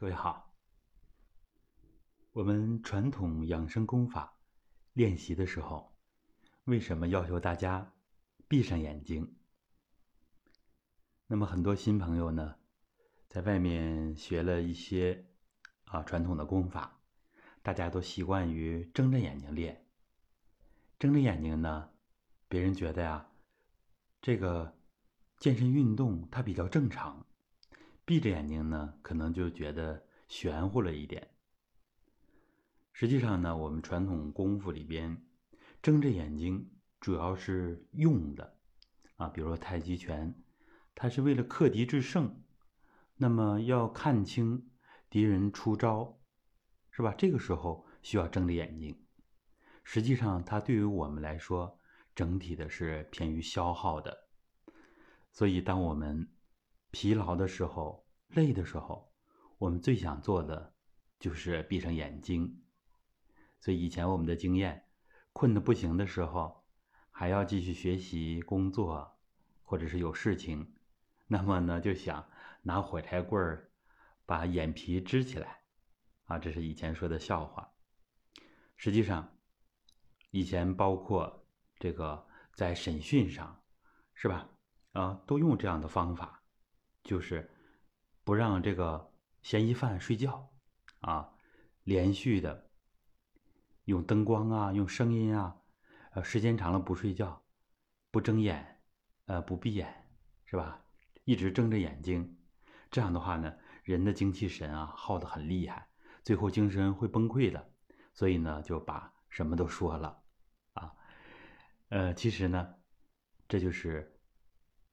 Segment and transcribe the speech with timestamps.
[0.00, 0.50] 各位好，
[2.32, 4.34] 我们传统养生功法
[4.94, 5.94] 练习的时候，
[6.64, 7.92] 为什么要求大家
[8.48, 9.36] 闭上眼睛？
[11.26, 12.56] 那么很多新朋友呢，
[13.28, 15.26] 在外面学了一些
[15.84, 16.98] 啊传统的功法，
[17.60, 19.84] 大家都习惯于睁着眼睛练。
[20.98, 21.90] 睁着眼睛呢，
[22.48, 23.30] 别人觉得呀，
[24.22, 24.78] 这个
[25.36, 27.26] 健身运动它比较正常。
[28.10, 31.30] 闭着眼睛呢，可能就觉得玄乎了一点。
[32.92, 35.24] 实际上呢，我们传统功夫里边，
[35.80, 38.56] 睁着眼睛主要是用的
[39.14, 40.34] 啊，比如说太极拳，
[40.92, 42.42] 它是为了克敌制胜，
[43.14, 44.68] 那么要看清
[45.08, 46.18] 敌人出招，
[46.90, 47.14] 是吧？
[47.16, 49.00] 这个时候需要睁着眼睛。
[49.84, 51.78] 实际上，它对于我们来说，
[52.16, 54.26] 整体的是偏于消耗的。
[55.30, 56.28] 所以，当我们
[56.90, 59.12] 疲劳的时候，累的时候，
[59.58, 60.74] 我们最想做的
[61.18, 62.62] 就是闭上眼睛。
[63.60, 64.86] 所以以前我们的经验，
[65.32, 66.64] 困得不行的时候，
[67.10, 69.18] 还要继续学习、工作，
[69.62, 70.74] 或者是有事情，
[71.26, 72.28] 那么呢，就想
[72.62, 73.70] 拿火柴棍儿
[74.26, 75.60] 把眼皮支起来，
[76.24, 77.72] 啊，这是以前说的笑话。
[78.76, 79.36] 实际上，
[80.30, 81.46] 以前包括
[81.78, 83.62] 这个在审讯上，
[84.14, 84.48] 是吧？
[84.92, 86.39] 啊，都用这样的方法，
[87.10, 87.50] 就是
[88.22, 90.48] 不让这个嫌疑犯睡觉，
[91.00, 91.34] 啊，
[91.82, 92.70] 连续的
[93.86, 95.60] 用灯光啊，用声音啊，
[96.12, 97.44] 呃，时间长了不睡觉，
[98.12, 98.80] 不睁眼，
[99.24, 100.08] 呃，不闭眼，
[100.44, 100.84] 是吧？
[101.24, 102.38] 一直睁着眼睛，
[102.92, 105.88] 这样的话呢，人的精气神啊耗得很厉害，
[106.22, 107.72] 最后精神会崩溃的。
[108.14, 110.22] 所以呢，就把什么都说了，
[110.74, 110.92] 啊，
[111.88, 112.76] 呃，其实呢，
[113.48, 114.16] 这就是。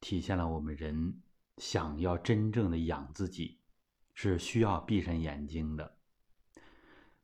[0.00, 1.22] 体现了我们人
[1.58, 3.60] 想要真正的养自己，
[4.12, 5.98] 是需要闭上眼睛的。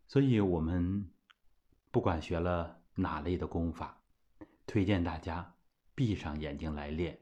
[0.06, 1.10] 所以，我们
[1.90, 4.02] 不管学了哪类的功法，
[4.66, 5.54] 推荐大家
[5.94, 7.18] 闭上眼睛来练。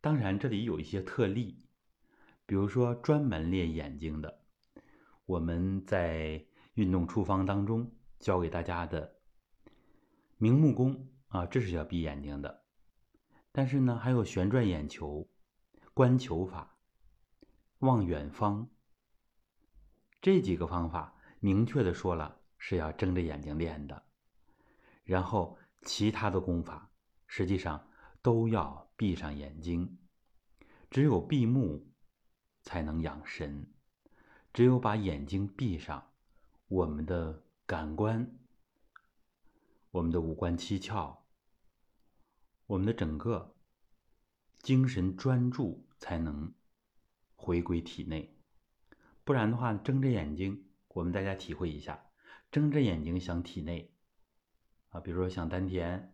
[0.00, 1.64] 当然，这里有一些特例，
[2.46, 4.40] 比如说专门练眼睛的，
[5.26, 9.16] 我们在运动处方当中教给大家的
[10.38, 12.64] 明目功啊，这是要闭眼睛的。
[13.52, 15.28] 但是呢，还有旋转眼球、
[15.94, 16.78] 观球法、
[17.80, 18.70] 望远方
[20.22, 24.02] 这几个方法，明确的说了是要睁着眼睛练的。
[25.04, 26.90] 然后其他的功法，
[27.26, 27.90] 实际上
[28.22, 29.98] 都要闭上眼睛。
[30.90, 31.92] 只有闭目，
[32.62, 33.70] 才能养神。
[34.54, 36.12] 只有把眼睛闭上，
[36.68, 38.38] 我们的感官、
[39.90, 41.18] 我们的五官七窍。
[42.66, 43.51] 我们的整个
[44.62, 46.54] 精神专注才能
[47.34, 48.38] 回归体内，
[49.24, 52.06] 不然的话，睁着眼睛，我们大家体会一下，
[52.50, 53.92] 睁着眼睛想体内
[54.90, 56.12] 啊，比如说想丹田，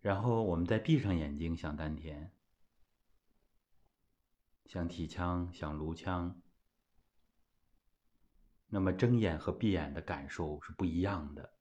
[0.00, 2.30] 然后我们再闭上眼睛想丹田，
[4.66, 6.40] 想体腔，想颅腔，
[8.68, 11.54] 那么睁眼和闭眼的感受是不一样的。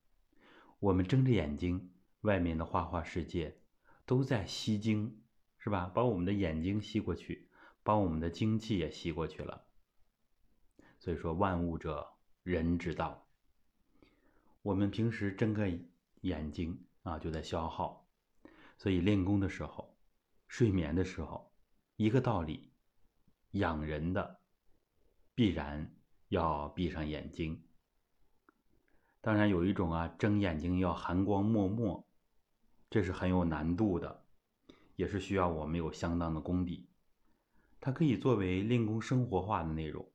[0.79, 1.89] 我们睁着眼睛。
[2.23, 3.57] 外面的花花世界
[4.05, 5.22] 都在吸精，
[5.63, 5.89] 是吧？
[5.95, 7.47] 把我们的眼睛吸过去，
[7.83, 9.65] 把我们的精气也吸过去了。
[10.99, 12.05] 所以说，万物者
[12.43, 13.25] 人之道。
[14.61, 15.71] 我们平时睁个
[16.19, 18.05] 眼睛啊，就在消耗。
[18.77, 19.95] 所以练功的时候，
[20.49, 21.49] 睡眠的时候，
[21.95, 22.73] 一个道理，
[23.51, 24.41] 养人的
[25.33, 25.95] 必然
[26.27, 27.63] 要闭上眼睛。
[29.21, 32.05] 当然有一种啊，睁眼睛要含光默默。
[32.89, 34.22] 这是很有难度的，
[34.95, 36.87] 也是需要我们有相当的功底。
[37.79, 40.09] 它可以作为练功生活化的内容，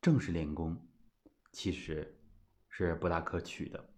[0.00, 0.76] 正式练功
[1.52, 2.18] 其实
[2.68, 3.88] 是不大可取的。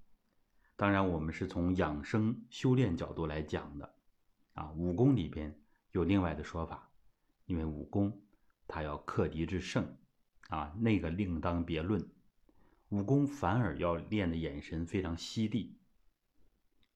[0.76, 3.94] 当然，我们是从养生修炼角度来讲的，
[4.54, 5.58] 啊，武功里边
[5.92, 6.90] 有另外的说法，
[7.46, 8.20] 因为武功
[8.66, 9.96] 它要克敌制胜，
[10.48, 12.06] 啊，那个另当别论。
[12.90, 15.78] 武功反而要练的眼神非常犀利，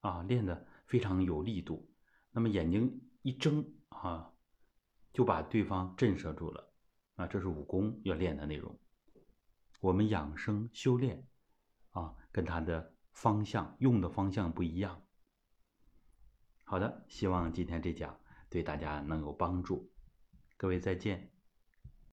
[0.00, 0.66] 啊，练的。
[0.84, 1.88] 非常有力度，
[2.32, 4.32] 那么眼睛一争啊，
[5.12, 6.72] 就把对方震慑住了
[7.14, 8.78] 啊，这是武功要练的内容。
[9.80, 11.26] 我们养生修炼
[11.90, 15.02] 啊，跟他的方向用的方向不一样。
[16.64, 19.92] 好的，希望今天这讲对大家能有帮助，
[20.56, 21.31] 各位再见。